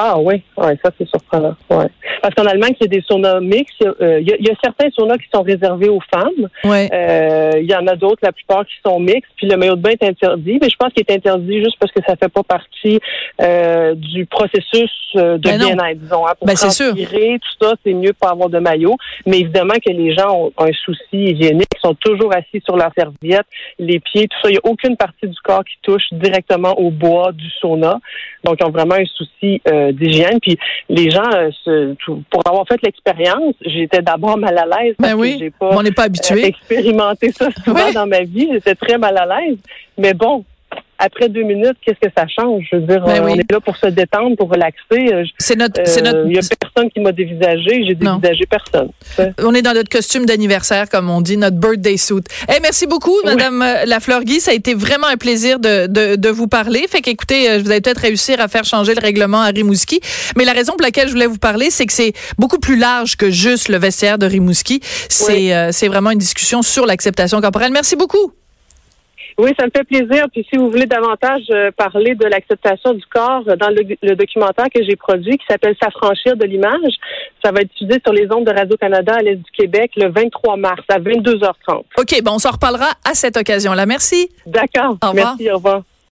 Ah 0.00 0.16
oui, 0.16 0.40
ouais, 0.56 0.78
ça 0.80 0.92
c'est 0.96 1.08
surprenant. 1.08 1.56
Ouais. 1.70 1.86
Parce 2.22 2.32
qu'en 2.36 2.46
Allemagne, 2.46 2.72
il 2.80 2.84
y 2.84 2.86
a 2.86 2.88
des 2.88 3.04
saunas 3.04 3.40
mixtes. 3.40 3.84
Euh, 4.00 4.20
il, 4.20 4.28
y 4.28 4.48
a, 4.48 4.54
certains 4.62 4.88
saunas 4.90 5.16
qui 5.18 5.26
sont 5.34 5.42
réservés 5.42 5.88
aux 5.88 5.98
femmes. 6.14 6.48
Ouais. 6.62 6.88
Euh, 6.92 7.50
il 7.60 7.68
y 7.68 7.74
en 7.74 7.84
a 7.88 7.96
d'autres, 7.96 8.20
la 8.22 8.30
plupart 8.30 8.64
qui 8.64 8.74
sont 8.86 9.00
mixtes. 9.00 9.28
Puis 9.36 9.48
le 9.48 9.56
maillot 9.56 9.74
de 9.74 9.80
bain 9.80 9.90
est 9.90 10.04
interdit, 10.04 10.60
mais 10.62 10.68
je 10.70 10.76
pense 10.76 10.92
qu'il 10.92 11.02
est 11.04 11.12
interdit 11.12 11.58
juste 11.64 11.76
parce 11.80 11.90
que 11.90 12.00
ça 12.06 12.14
fait 12.14 12.28
pas 12.28 12.44
partie 12.44 13.00
euh, 13.42 13.94
du 13.96 14.24
processus 14.26 14.90
de 15.14 15.36
Ben 15.38 15.58
bien-être, 15.58 15.98
disons. 15.98 16.24
hein. 16.28 16.34
Pour 16.38 16.46
Ben, 16.46 16.54
c'est 16.54 16.70
sûr. 16.70 16.94
transpirer, 16.94 17.40
tout 17.40 17.66
ça, 17.66 17.74
c'est 17.84 17.92
mieux 17.92 18.12
pas 18.12 18.28
avoir 18.30 18.50
de 18.50 18.60
maillot. 18.60 18.94
Mais 19.26 19.40
évidemment 19.40 19.74
que 19.84 19.90
les 19.90 20.14
gens 20.14 20.32
ont 20.32 20.52
un 20.58 20.72
souci 20.84 21.00
hygiénique, 21.32 21.66
sont 21.82 21.94
toujours 21.94 22.32
assis 22.34 22.62
sur 22.64 22.76
leur 22.76 22.90
serviette, 22.96 23.46
les 23.80 23.98
pieds, 23.98 24.28
tout 24.28 24.36
ça. 24.42 24.48
Il 24.48 24.52
n'y 24.52 24.58
a 24.58 24.60
aucune 24.70 24.96
partie 24.96 25.26
du 25.26 25.36
corps 25.42 25.64
qui 25.64 25.76
touche 25.82 26.04
directement 26.12 26.78
au 26.78 26.90
bois 26.90 27.32
du 27.32 27.48
sauna. 27.60 27.98
Donc, 28.44 28.58
ils 28.60 28.64
ont 28.64 28.70
vraiment 28.70 28.94
un 28.94 29.04
souci 29.04 29.60
euh, 29.68 29.87
d'hygiène. 29.92 30.38
Puis 30.40 30.58
les 30.88 31.10
gens, 31.10 31.28
euh, 31.34 31.50
se- 31.64 31.94
pour 32.30 32.42
avoir 32.46 32.66
fait 32.66 32.80
l'expérience, 32.82 33.54
j'étais 33.64 34.02
d'abord 34.02 34.36
mal 34.38 34.56
à 34.58 34.64
l'aise 34.66 34.94
parce 34.98 35.12
Ben 35.12 35.18
oui. 35.18 35.34
que 35.34 35.38
j'ai 35.44 35.50
pas 35.50 35.70
On 35.72 35.82
n'est 35.82 35.90
pas 35.92 36.02
euh, 36.02 36.06
habitué. 36.06 36.44
expérimenté 36.46 37.32
ça 37.32 37.48
souvent 37.64 37.86
Ouais. 37.86 37.92
dans 37.92 38.06
ma 38.06 38.20
vie. 38.22 38.48
J'étais 38.52 38.74
très 38.74 38.98
mal 38.98 39.16
à 39.18 39.26
l'aise. 39.26 39.58
Mais 39.96 40.14
bon, 40.14 40.44
après 40.98 41.28
deux 41.28 41.42
minutes, 41.42 41.76
qu'est-ce 41.84 42.00
que 42.06 42.12
ça 42.16 42.26
change? 42.26 42.64
Je 42.70 42.76
veux 42.76 42.82
dire, 42.82 43.02
Ben 43.04 43.22
euh, 43.22 43.26
oui. 43.26 43.32
on 43.36 43.38
est 43.38 43.52
là 43.52 43.60
pour 43.60 43.76
se 43.76 43.86
détendre, 43.86 44.36
pour 44.36 44.48
relaxer. 44.50 45.12
Euh, 45.14 45.24
C'est 45.38 45.56
notre, 45.56 45.80
euh, 45.80 45.84
c'est 45.86 46.02
notre, 46.02 46.26
Il 46.26 46.34
y 46.34 46.38
a 46.38 46.42
personne 46.60 46.90
qui 46.90 47.00
m'a 47.00 47.12
dévisagé. 47.12 47.84
J'ai 47.86 47.94
dévisagé 47.94 48.44
personne. 48.50 48.90
on 49.42 49.54
est 49.54 49.62
dans 49.62 49.74
notre 49.74 49.88
costume 49.90 50.26
d'anniversaire, 50.26 50.88
comme 50.88 51.08
on 51.10 51.20
dit, 51.20 51.36
notre 51.36 51.56
birthday 51.56 51.96
suit. 51.96 52.16
Eh, 52.48 52.60
merci 52.60 52.86
beaucoup, 52.86 53.14
Madame 53.24 53.62
euh, 53.62 53.84
Lafleur-Guy. 53.86 54.40
Ça 54.40 54.50
a 54.50 54.54
été 54.54 54.74
vraiment 54.74 55.06
un 55.06 55.16
plaisir 55.16 55.58
de, 55.60 55.86
de, 55.86 56.16
de 56.16 56.28
vous 56.28 56.48
parler. 56.48 56.84
Fait 56.88 57.00
qu'écoutez, 57.00 57.58
vous 57.58 57.70
allez 57.70 57.80
peut-être 57.80 57.98
réussir 58.00 58.40
à 58.40 58.48
faire 58.48 58.64
changer 58.64 58.94
le 58.94 59.00
règlement 59.00 59.40
à 59.40 59.48
Rimouski. 59.48 60.00
Mais 60.36 60.44
la 60.44 60.52
raison 60.52 60.72
pour 60.72 60.82
laquelle 60.82 61.08
je 61.08 61.12
voulais 61.12 61.26
vous 61.26 61.38
parler, 61.38 61.70
c'est 61.70 61.86
que 61.86 61.92
c'est 61.92 62.12
beaucoup 62.38 62.58
plus 62.58 62.76
large 62.76 63.16
que 63.16 63.30
juste 63.30 63.68
le 63.68 63.78
vestiaire 63.78 64.18
de 64.18 64.26
Rimouski. 64.26 64.80
C'est 65.08 65.32
Oui. 65.32 65.52
euh, 65.52 65.68
c'est 65.72 65.88
vraiment 65.88 66.10
une 66.10 66.18
discussion 66.18 66.62
sur 66.62 66.86
l'acceptation 66.86 67.40
corporelle. 67.40 67.72
Merci 67.72 67.94
beaucoup. 67.96 68.32
Oui, 69.38 69.52
ça 69.58 69.66
me 69.66 69.70
fait 69.74 69.84
plaisir. 69.84 70.26
Puis 70.32 70.44
si 70.50 70.58
vous 70.58 70.68
voulez 70.68 70.86
davantage 70.86 71.44
euh, 71.50 71.70
parler 71.70 72.16
de 72.16 72.26
l'acceptation 72.26 72.92
du 72.92 73.04
corps 73.06 73.44
euh, 73.48 73.54
dans 73.54 73.68
le, 73.68 73.82
le 74.02 74.16
documentaire 74.16 74.66
que 74.74 74.82
j'ai 74.82 74.96
produit 74.96 75.38
qui 75.38 75.44
s'appelle 75.48 75.76
S'affranchir 75.80 76.36
de 76.36 76.44
l'image, 76.44 76.92
ça 77.44 77.52
va 77.52 77.60
être 77.60 77.70
diffusé 77.78 78.00
sur 78.04 78.12
les 78.12 78.26
ondes 78.32 78.44
de 78.44 78.52
Radio-Canada 78.52 79.14
à 79.16 79.22
l'Est 79.22 79.36
du 79.36 79.50
Québec 79.56 79.92
le 79.96 80.08
23 80.10 80.56
mars 80.56 80.82
à 80.88 80.98
22h30. 80.98 81.84
OK, 81.98 82.22
bon, 82.22 82.32
on 82.32 82.38
s'en 82.38 82.50
reparlera 82.50 82.88
à 83.08 83.14
cette 83.14 83.36
occasion-là. 83.36 83.86
Merci. 83.86 84.28
D'accord. 84.44 84.96
Au 85.02 85.10
revoir. 85.10 85.36
Merci, 85.38 85.50
au 85.50 85.56
revoir. 85.56 85.82